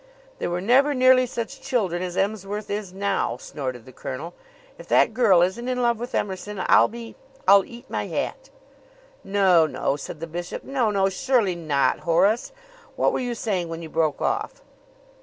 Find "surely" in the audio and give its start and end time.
11.09-11.53